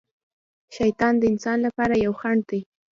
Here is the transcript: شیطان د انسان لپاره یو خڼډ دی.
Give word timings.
شیطان 0.75 1.13
د 1.19 1.23
انسان 1.31 1.57
لپاره 1.65 1.93
یو 2.05 2.13
خڼډ 2.19 2.39
دی. 2.49 2.61